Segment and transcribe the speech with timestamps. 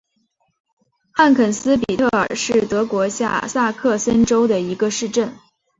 [1.11, 5.31] 汉肯斯比特尔是德国下萨克森州的一个市镇。